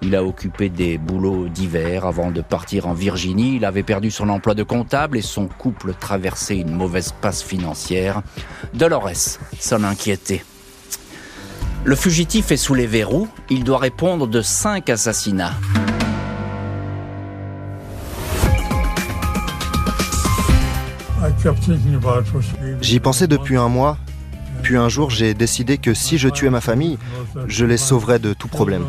Il 0.00 0.16
a 0.16 0.24
occupé 0.24 0.70
des 0.70 0.96
boulots 0.96 1.48
divers 1.48 2.06
avant 2.06 2.30
de 2.30 2.40
partir 2.40 2.88
en 2.88 2.94
Virginie. 2.94 3.56
Il 3.56 3.66
avait 3.66 3.82
perdu 3.82 4.10
son 4.10 4.30
emploi 4.30 4.54
de 4.54 4.62
comptable 4.62 5.18
et 5.18 5.22
son 5.22 5.46
couple 5.46 5.92
traversait 5.92 6.56
une 6.56 6.74
mauvaise 6.74 7.12
passe 7.20 7.42
financière. 7.42 8.22
Dolores 8.72 9.38
s'en 9.60 9.84
inquiétait. 9.84 10.42
Le 11.84 11.96
fugitif 11.96 12.50
est 12.50 12.56
sous 12.56 12.74
les 12.74 12.86
verrous. 12.86 13.28
Il 13.50 13.62
doit 13.62 13.78
répondre 13.78 14.26
de 14.26 14.40
cinq 14.40 14.88
assassinats. 14.88 15.52
J'y 22.80 23.00
pensais 23.00 23.26
depuis 23.26 23.56
un 23.56 23.68
mois, 23.68 23.98
puis 24.62 24.76
un 24.76 24.88
jour 24.88 25.10
j'ai 25.10 25.34
décidé 25.34 25.78
que 25.78 25.94
si 25.94 26.18
je 26.18 26.28
tuais 26.28 26.50
ma 26.50 26.60
famille, 26.60 26.98
je 27.46 27.64
les 27.64 27.76
sauverais 27.76 28.18
de 28.18 28.32
tout 28.32 28.48
problème. 28.48 28.84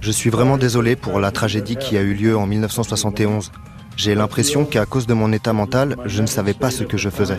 Je 0.00 0.10
suis 0.10 0.30
vraiment 0.30 0.56
désolé 0.56 0.96
pour 0.96 1.18
la 1.18 1.30
tragédie 1.30 1.76
qui 1.76 1.96
a 1.96 2.02
eu 2.02 2.14
lieu 2.14 2.36
en 2.36 2.46
1971. 2.46 3.50
J'ai 3.96 4.14
l'impression 4.14 4.64
qu'à 4.64 4.86
cause 4.86 5.06
de 5.06 5.14
mon 5.14 5.32
état 5.32 5.52
mental, 5.52 5.96
je 6.04 6.22
ne 6.22 6.26
savais 6.26 6.54
pas 6.54 6.70
ce 6.70 6.84
que 6.84 6.96
je 6.96 7.10
faisais. 7.10 7.38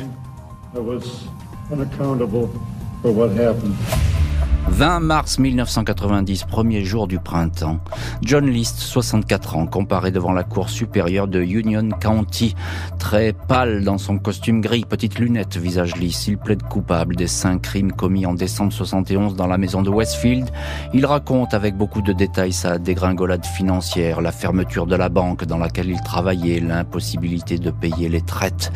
20 4.67 5.00
mars 5.00 5.39
1990, 5.39 6.43
premier 6.45 6.84
jour 6.84 7.07
du 7.07 7.19
printemps. 7.19 7.79
John 8.24 8.48
List, 8.48 8.79
64 8.79 9.55
ans, 9.55 9.67
comparé 9.67 10.12
devant 10.12 10.34
la 10.34 10.43
cour 10.43 10.69
supérieure 10.69 11.27
de 11.27 11.39
Union 11.39 11.89
County. 11.89 12.55
Très 13.00 13.31
pâle 13.31 13.84
dans 13.84 13.98
son 13.98 14.17
costume 14.17 14.62
gris, 14.62 14.84
petite 14.84 15.19
lunette, 15.19 15.55
visage 15.55 15.95
lisse. 15.95 16.27
Il 16.27 16.38
plaide 16.38 16.63
coupable 16.63 17.15
des 17.15 17.27
cinq 17.27 17.62
crimes 17.62 17.91
commis 17.91 18.25
en 18.25 18.34
décembre 18.34 18.74
71 18.74 19.36
dans 19.36 19.48
la 19.48 19.57
maison 19.57 19.81
de 19.81 19.89
Westfield. 19.89 20.50
Il 20.93 21.05
raconte 21.05 21.53
avec 21.53 21.77
beaucoup 21.77 22.01
de 22.01 22.12
détails 22.12 22.53
sa 22.53 22.77
dégringolade 22.77 23.45
financière, 23.45 24.19
la 24.19 24.31
fermeture 24.31 24.88
de 24.88 24.95
la 24.95 25.10
banque 25.10 25.45
dans 25.45 25.60
laquelle 25.60 25.89
il 25.89 26.01
travaillait, 26.01 26.60
l'impossibilité 26.60 27.60
de 27.60 27.69
payer 27.72 28.10
les 28.10 28.22
traites. 28.22 28.74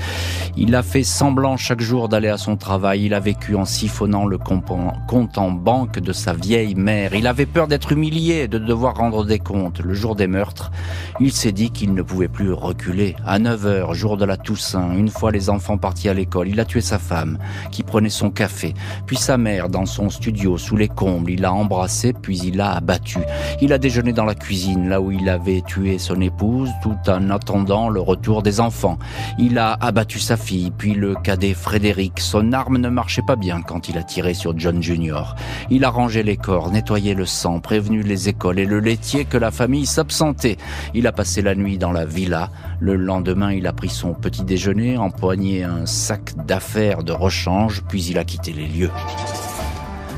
Il 0.55 0.75
a 0.75 0.84
fait 0.84 1.03
semblant 1.03 1.58
chaque 1.58 1.81
jour 1.81 2.10
d'aller 2.10 2.29
à 2.29 2.38
son 2.38 2.58
travail. 2.58 3.05
Il 3.05 3.13
a 3.13 3.19
vécu 3.19 3.55
en 3.55 3.65
siphonnant 3.65 4.25
le 4.25 4.38
compte 4.38 5.38
en 5.38 5.51
banque 5.51 5.78
de 5.86 6.12
sa 6.12 6.33
vieille 6.33 6.75
mère. 6.75 7.15
Il 7.15 7.25
avait 7.27 7.45
peur 7.45 7.67
d'être 7.67 7.91
humilié, 7.91 8.48
de 8.48 8.57
devoir 8.57 8.95
rendre 8.95 9.24
des 9.24 9.39
comptes. 9.39 9.79
Le 9.79 9.93
jour 9.93 10.15
des 10.15 10.27
meurtres, 10.27 10.71
il 11.19 11.31
s'est 11.31 11.53
dit 11.53 11.71
qu'il 11.71 11.93
ne 11.93 12.01
pouvait 12.01 12.27
plus 12.27 12.51
reculer. 12.51 13.15
À 13.25 13.39
9 13.39 13.65
heures, 13.65 13.93
jour 13.93 14.17
de 14.17 14.25
la 14.25 14.36
Toussaint, 14.36 14.91
une 14.91 15.09
fois 15.09 15.31
les 15.31 15.50
enfants 15.50 15.77
partis 15.77 16.09
à 16.09 16.13
l'école, 16.13 16.50
il 16.50 16.59
a 16.59 16.65
tué 16.65 16.81
sa 16.81 17.00
femme, 17.00 17.38
qui 17.71 17.83
prenait 17.83 18.09
son 18.09 18.29
café, 18.29 18.74
puis 19.05 19.15
sa 19.15 19.38
mère 19.38 19.69
dans 19.69 19.86
son 19.86 20.09
studio, 20.09 20.57
sous 20.57 20.75
les 20.75 20.89
combles. 20.89 21.31
Il 21.31 21.41
l'a 21.41 21.53
embrassée, 21.53 22.13
puis 22.13 22.38
il 22.39 22.57
l'a 22.57 22.74
abattue. 22.74 23.19
Il 23.62 23.71
a 23.71 23.77
déjeuné 23.77 24.12
dans 24.12 24.25
la 24.25 24.36
cuisine, 24.36 24.89
là 24.89 25.00
où 25.00 25.12
il 25.12 25.29
avait 25.29 25.62
tué 25.62 25.98
son 25.98 26.19
épouse, 26.19 26.69
tout 26.83 26.98
en 27.07 27.29
attendant 27.29 27.89
le 27.89 28.01
retour 28.01 28.43
des 28.43 28.59
enfants. 28.59 28.98
Il 29.38 29.57
a 29.57 29.74
abattu 29.79 30.19
sa 30.19 30.36
fille, 30.36 30.71
puis 30.77 30.93
le 30.93 31.15
cadet 31.15 31.53
Frédéric. 31.53 32.19
Son 32.19 32.51
arme 32.51 32.77
ne 32.77 32.89
marchait 32.89 33.21
pas 33.21 33.36
bien 33.36 33.62
quand 33.62 33.88
il 33.88 33.98
a 33.98 34.03
tiré 34.03 34.33
sur 34.33 34.57
John 34.57 34.81
Junior. 34.81 35.36
Il 35.71 35.85
a 35.85 35.89
rangé 35.89 36.23
les 36.23 36.38
corps, 36.38 36.71
nettoyé 36.71 37.13
le 37.13 37.25
sang, 37.25 37.59
prévenu 37.59 38.01
les 38.01 38.27
écoles 38.27 38.59
et 38.59 38.65
le 38.65 38.79
laitier 38.79 39.25
que 39.25 39.38
la 39.38 39.51
famille 39.51 39.85
s'absentait. 39.85 40.57
Il 40.93 41.05
a 41.05 41.11
passé 41.11 41.41
la 41.41 41.53
nuit 41.53 41.77
dans 41.77 41.91
la 41.91 42.05
villa. 42.05 42.49
Le 42.79 42.95
lendemain, 42.95 43.51
il 43.51 43.67
a 43.67 43.73
pris 43.73 43.89
son 43.89 44.13
petit 44.13 44.43
déjeuner, 44.43 44.97
empoigné 44.97 45.63
un 45.63 45.85
sac 45.85 46.33
d'affaires 46.45 47.03
de 47.03 47.11
rechange, 47.11 47.83
puis 47.88 48.03
il 48.05 48.17
a 48.17 48.23
quitté 48.23 48.51
les 48.51 48.67
lieux. 48.67 48.91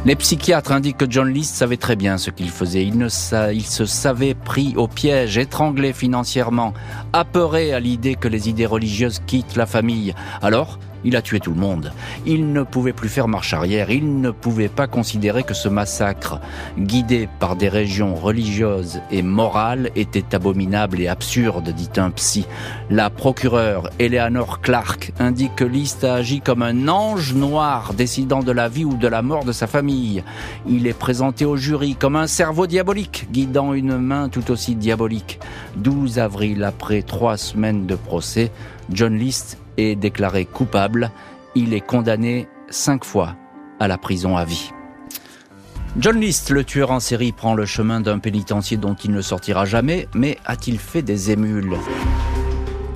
Les 0.03 0.15
psychiatres 0.15 0.71
indiquent 0.71 0.97
que 0.97 1.11
John 1.11 1.31
List 1.31 1.53
savait 1.53 1.77
très 1.77 1.95
bien 1.95 2.17
ce 2.17 2.31
qu'il 2.31 2.49
faisait. 2.49 2.83
Il, 2.83 3.11
se 3.11 3.85
savait 3.85 4.33
pris 4.33 4.73
au 4.75 4.87
piège, 4.87 5.37
étranglé 5.37 5.93
financièrement, 5.93 6.73
apeuré 7.13 7.71
à 7.71 7.79
l'idée 7.79 8.15
que 8.15 8.27
les 8.27 8.49
idées 8.49 8.65
religieuses 8.65 9.21
quittent 9.27 9.55
la 9.55 9.67
famille. 9.67 10.15
Alors, 10.41 10.79
il 11.03 11.15
a 11.15 11.21
tué 11.21 11.39
tout 11.39 11.53
le 11.53 11.59
monde. 11.59 11.91
Il 12.25 12.51
ne 12.51 12.63
pouvait 12.63 12.93
plus 12.93 13.09
faire 13.09 13.27
marche 13.27 13.53
arrière. 13.53 13.89
Il 13.91 14.21
ne 14.21 14.31
pouvait 14.31 14.69
pas 14.69 14.87
considérer 14.87 15.43
que 15.43 15.53
ce 15.53 15.69
massacre, 15.69 16.39
guidé 16.77 17.27
par 17.39 17.55
des 17.55 17.69
régions 17.69 18.15
religieuses 18.15 19.01
et 19.11 19.21
morales, 19.21 19.89
était 19.95 20.35
abominable 20.35 21.01
et 21.01 21.07
absurde, 21.07 21.69
dit 21.69 21.89
un 21.97 22.11
psy. 22.11 22.45
La 22.89 23.09
procureure 23.09 23.89
Eleanor 23.99 24.61
Clark 24.61 25.11
indique 25.19 25.55
que 25.55 25.63
List 25.63 26.03
a 26.03 26.15
agi 26.15 26.41
comme 26.41 26.61
un 26.61 26.87
ange 26.87 27.33
noir 27.33 27.93
décidant 27.93 28.41
de 28.41 28.51
la 28.51 28.69
vie 28.69 28.85
ou 28.85 28.95
de 28.95 29.07
la 29.07 29.21
mort 29.21 29.45
de 29.45 29.51
sa 29.51 29.67
famille. 29.67 30.23
Il 30.67 30.87
est 30.87 30.97
présenté 30.97 31.45
au 31.45 31.57
jury 31.57 31.95
comme 31.95 32.15
un 32.15 32.27
cerveau 32.27 32.67
diabolique 32.67 33.27
guidant 33.31 33.73
une 33.73 33.97
main 33.97 34.29
tout 34.29 34.51
aussi 34.51 34.75
diabolique. 34.75 35.39
12 35.77 36.19
avril, 36.19 36.63
après 36.63 37.01
trois 37.01 37.37
semaines 37.37 37.85
de 37.85 37.95
procès, 37.95 38.51
John 38.91 39.17
List 39.17 39.57
est 39.77 39.95
déclaré 39.95 40.45
coupable. 40.45 41.11
Il 41.55 41.73
est 41.73 41.81
condamné 41.81 42.47
cinq 42.69 43.05
fois 43.05 43.35
à 43.79 43.87
la 43.87 43.97
prison 43.97 44.37
à 44.37 44.45
vie. 44.45 44.71
John 45.97 46.19
List, 46.19 46.51
le 46.51 46.63
tueur 46.63 46.91
en 46.91 46.99
série, 46.99 47.31
prend 47.31 47.53
le 47.53 47.65
chemin 47.65 47.99
d'un 47.99 48.19
pénitencier 48.19 48.77
dont 48.77 48.93
il 48.93 49.11
ne 49.11 49.21
sortira 49.21 49.65
jamais, 49.65 50.07
mais 50.15 50.37
a-t-il 50.45 50.79
fait 50.79 51.01
des 51.01 51.31
émules? 51.31 51.75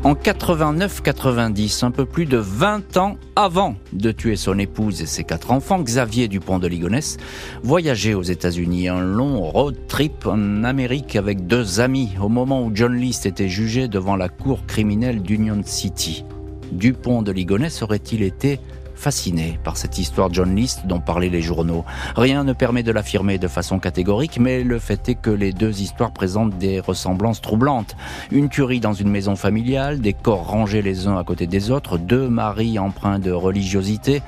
En 0.05 0.13
89-90, 0.13 1.83
un 1.83 1.89
peu 1.89 2.05
plus 2.05 2.27
de 2.27 2.37
20 2.37 2.97
ans 2.97 3.17
avant 3.35 3.73
de 3.91 4.11
tuer 4.11 4.35
son 4.35 4.59
épouse 4.59 5.01
et 5.01 5.07
ses 5.07 5.23
quatre 5.23 5.49
enfants, 5.49 5.81
Xavier 5.81 6.27
Dupont 6.27 6.59
de 6.59 6.67
Ligonnès 6.67 7.17
voyageait 7.63 8.13
aux 8.13 8.21
États-Unis, 8.21 8.87
un 8.87 9.01
long 9.01 9.41
road 9.41 9.75
trip 9.87 10.27
en 10.27 10.63
Amérique 10.63 11.15
avec 11.15 11.47
deux 11.47 11.79
amis, 11.79 12.11
au 12.21 12.29
moment 12.29 12.63
où 12.63 12.69
John 12.71 12.95
List 12.95 13.25
était 13.25 13.49
jugé 13.49 13.87
devant 13.87 14.15
la 14.15 14.29
cour 14.29 14.67
criminelle 14.67 15.23
d'Union 15.23 15.63
City. 15.65 16.23
Dupont 16.71 17.23
de 17.23 17.31
Ligonnès 17.31 17.81
aurait-il 17.81 18.21
été 18.21 18.59
fasciné 18.95 19.59
par 19.63 19.77
cette 19.77 19.97
histoire 19.97 20.31
John 20.31 20.55
List 20.55 20.85
dont 20.85 20.99
parlaient 20.99 21.29
les 21.29 21.41
journaux. 21.41 21.85
Rien 22.15 22.43
ne 22.43 22.53
permet 22.53 22.83
de 22.83 22.91
l'affirmer 22.91 23.37
de 23.37 23.47
façon 23.47 23.79
catégorique, 23.79 24.39
mais 24.39 24.63
le 24.63 24.79
fait 24.79 25.09
est 25.09 25.15
que 25.15 25.29
les 25.29 25.53
deux 25.53 25.81
histoires 25.81 26.11
présentent 26.11 26.57
des 26.57 26.79
ressemblances 26.79 27.41
troublantes. 27.41 27.95
Une 28.31 28.49
tuerie 28.49 28.79
dans 28.79 28.93
une 28.93 29.09
maison 29.09 29.35
familiale, 29.35 29.99
des 29.99 30.13
corps 30.13 30.47
rangés 30.47 30.81
les 30.81 31.07
uns 31.07 31.17
à 31.17 31.23
côté 31.23 31.47
des 31.47 31.71
autres, 31.71 31.97
deux 31.97 32.29
maris 32.29 32.79
empreints 32.79 33.19
de 33.19 33.31
religiosité 33.31 34.21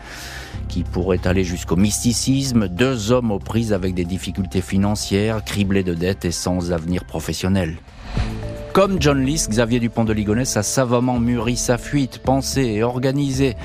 qui 0.67 0.83
pourraient 0.83 1.25
aller 1.25 1.43
jusqu'au 1.43 1.75
mysticisme, 1.75 2.67
deux 2.67 3.11
hommes 3.11 3.31
aux 3.31 3.39
prises 3.39 3.73
avec 3.73 3.93
des 3.93 4.05
difficultés 4.05 4.61
financières, 4.61 5.43
criblés 5.43 5.83
de 5.83 5.93
dettes 5.93 6.25
et 6.25 6.31
sans 6.31 6.71
avenir 6.71 7.05
professionnel. 7.05 7.77
Comme 8.77 9.01
John 9.01 9.25
Lys, 9.25 9.49
Xavier 9.49 9.79
Dupont 9.79 10.03
de 10.03 10.13
Ligonnès 10.13 10.55
a 10.55 10.61
savamment 10.61 11.17
mûri 11.17 11.57
sa 11.57 11.79
fuite, 11.79 12.19
pensée 12.19 12.61
et 12.61 12.83
organisée 12.83 13.55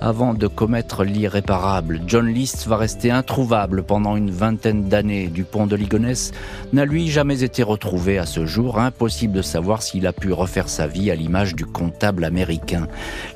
avant 0.00 0.32
de 0.32 0.46
commettre 0.46 1.02
l'irréparable. 1.02 2.00
John 2.06 2.28
List 2.28 2.68
va 2.68 2.76
rester 2.76 3.10
introuvable 3.10 3.82
pendant 3.82 4.16
une 4.16 4.30
vingtaine 4.30 4.84
d'années. 4.88 5.26
Dupont 5.26 5.66
de 5.66 5.74
Ligonnès 5.74 6.30
n'a 6.72 6.84
lui 6.84 7.08
jamais 7.08 7.42
été 7.42 7.64
retrouvé 7.64 8.16
à 8.16 8.26
ce 8.26 8.46
jour. 8.46 8.78
Impossible 8.78 9.34
de 9.34 9.42
savoir 9.42 9.82
s'il 9.82 10.06
a 10.06 10.12
pu 10.12 10.32
refaire 10.32 10.68
sa 10.68 10.86
vie 10.86 11.10
à 11.10 11.16
l'image 11.16 11.56
du 11.56 11.66
comptable 11.66 12.24
américain. 12.24 12.86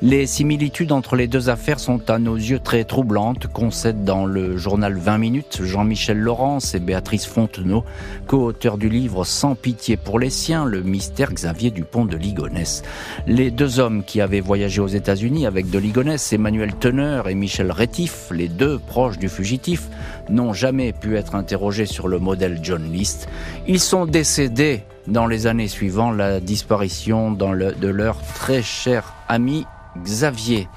Les 0.01 0.27
similitudes 0.27 0.93
entre 0.93 1.17
les 1.17 1.27
deux 1.27 1.49
affaires 1.49 1.81
sont 1.81 2.09
à 2.09 2.17
nos 2.17 2.37
yeux 2.37 2.59
très 2.59 2.85
troublantes, 2.85 3.47
concèdent 3.47 4.05
dans 4.05 4.25
le 4.25 4.55
journal 4.55 4.97
20 4.97 5.17
minutes 5.17 5.59
Jean-Michel 5.63 6.17
Laurence 6.17 6.75
et 6.75 6.79
Béatrice 6.79 7.25
Fontenot, 7.25 7.83
co-auteurs 8.25 8.77
du 8.77 8.87
livre 8.87 9.25
Sans 9.25 9.55
pitié 9.55 9.97
pour 9.97 10.17
les 10.17 10.29
siens, 10.29 10.63
le 10.63 10.81
mystère 10.81 11.24
Xavier 11.33 11.71
Dupont 11.71 12.05
de 12.05 12.17
Ligonnès. 12.17 12.83
Les 13.27 13.51
deux 13.51 13.79
hommes 13.79 14.03
qui 14.03 14.21
avaient 14.21 14.41
voyagé 14.41 14.81
aux 14.81 14.87
États-Unis 14.87 15.45
avec 15.45 15.69
de 15.69 15.79
Ligonnès, 15.79 16.33
Emmanuel 16.33 16.73
Teneur 16.75 17.27
et 17.27 17.35
Michel 17.35 17.71
Rétif, 17.71 18.27
les 18.31 18.47
deux 18.47 18.79
proches 18.79 19.17
du 19.17 19.29
fugitif, 19.29 19.87
n'ont 20.29 20.53
jamais 20.53 20.93
pu 20.93 21.17
être 21.17 21.35
interrogés 21.35 21.85
sur 21.85 22.07
le 22.07 22.19
modèle 22.19 22.59
John 22.61 22.91
List. 22.91 23.27
Ils 23.67 23.79
sont 23.79 24.05
décédés 24.05 24.83
dans 25.07 25.27
les 25.27 25.47
années 25.47 25.67
suivant 25.67 26.11
la 26.11 26.39
disparition 26.39 27.31
de 27.31 27.87
leur 27.87 28.21
très 28.33 28.61
cher 28.61 29.13
ami 29.27 29.65
Xavier. 30.03 30.67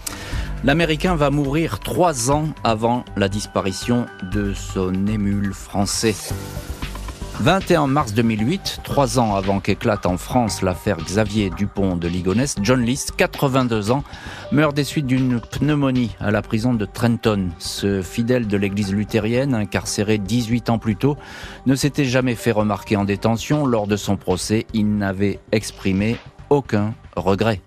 L'Américain 0.64 1.14
va 1.14 1.30
mourir 1.30 1.78
trois 1.78 2.30
ans 2.30 2.48
avant 2.64 3.04
la 3.16 3.28
disparition 3.28 4.06
de 4.32 4.52
son 4.54 5.06
émule 5.06 5.52
français. 5.52 6.16
21 7.40 7.86
mars 7.86 8.14
2008, 8.14 8.80
trois 8.82 9.20
ans 9.20 9.36
avant 9.36 9.60
qu'éclate 9.60 10.06
en 10.06 10.16
France 10.16 10.60
l'affaire 10.60 10.96
Xavier 10.96 11.50
Dupont 11.50 11.94
de 11.94 12.08
Ligonnès, 12.08 12.56
John 12.62 12.82
List, 12.82 13.12
82 13.16 13.92
ans, 13.92 14.02
meurt 14.50 14.74
des 14.74 14.82
suites 14.82 15.06
d'une 15.06 15.40
pneumonie 15.40 16.16
à 16.18 16.32
la 16.32 16.42
prison 16.42 16.74
de 16.74 16.84
Trenton. 16.84 17.50
Ce 17.58 18.02
fidèle 18.02 18.48
de 18.48 18.56
l'église 18.56 18.92
luthérienne, 18.92 19.54
incarcéré 19.54 20.18
18 20.18 20.68
ans 20.70 20.78
plus 20.78 20.96
tôt, 20.96 21.16
ne 21.66 21.76
s'était 21.76 22.04
jamais 22.04 22.34
fait 22.34 22.50
remarquer 22.50 22.96
en 22.96 23.04
détention. 23.04 23.66
Lors 23.66 23.86
de 23.86 23.96
son 23.96 24.16
procès, 24.16 24.66
il 24.74 24.96
n'avait 24.96 25.38
exprimé 25.52 26.16
aucun 26.50 26.94
regret. 27.14 27.60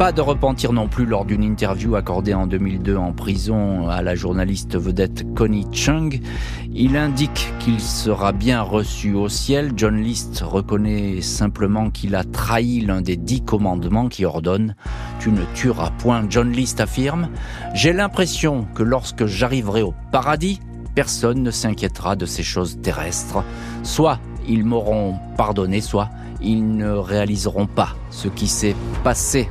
Pas 0.00 0.12
de 0.12 0.22
repentir 0.22 0.72
non 0.72 0.88
plus 0.88 1.04
lors 1.04 1.26
d'une 1.26 1.44
interview 1.44 1.94
accordée 1.94 2.32
en 2.32 2.46
2002 2.46 2.96
en 2.96 3.12
prison 3.12 3.86
à 3.86 4.00
la 4.00 4.14
journaliste 4.14 4.78
vedette 4.78 5.26
Connie 5.34 5.66
Chung. 5.72 6.22
Il 6.72 6.96
indique 6.96 7.52
qu'il 7.58 7.80
sera 7.80 8.32
bien 8.32 8.62
reçu 8.62 9.12
au 9.12 9.28
ciel. 9.28 9.72
John 9.76 10.00
List 10.00 10.42
reconnaît 10.42 11.20
simplement 11.20 11.90
qu'il 11.90 12.14
a 12.14 12.24
trahi 12.24 12.80
l'un 12.80 13.02
des 13.02 13.18
dix 13.18 13.42
commandements 13.42 14.08
qui 14.08 14.24
ordonnent 14.24 14.74
Tu 15.18 15.32
ne 15.32 15.44
tueras 15.54 15.90
point. 15.90 16.24
John 16.30 16.50
List 16.50 16.80
affirme 16.80 17.28
J'ai 17.74 17.92
l'impression 17.92 18.66
que 18.74 18.82
lorsque 18.82 19.26
j'arriverai 19.26 19.82
au 19.82 19.92
paradis, 20.12 20.60
personne 20.94 21.42
ne 21.42 21.50
s'inquiétera 21.50 22.16
de 22.16 22.24
ces 22.24 22.42
choses 22.42 22.80
terrestres. 22.80 23.44
Soit 23.82 24.18
ils 24.48 24.64
m'auront 24.64 25.16
pardonné, 25.36 25.82
soit 25.82 26.08
ils 26.40 26.74
ne 26.74 26.92
réaliseront 26.92 27.66
pas 27.66 27.90
ce 28.10 28.28
qui 28.28 28.48
s'est 28.48 28.76
passé. 29.04 29.50